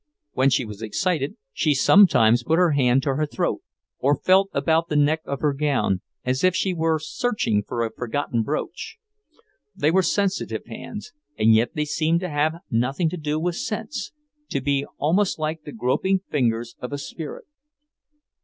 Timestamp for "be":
14.59-14.87